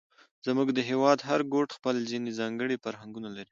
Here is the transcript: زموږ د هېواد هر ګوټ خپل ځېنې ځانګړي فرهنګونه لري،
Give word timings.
زموږ 0.45 0.67
د 0.73 0.79
هېواد 0.89 1.19
هر 1.29 1.41
ګوټ 1.53 1.69
خپل 1.77 1.95
ځېنې 2.09 2.31
ځانګړي 2.39 2.77
فرهنګونه 2.83 3.29
لري، 3.37 3.49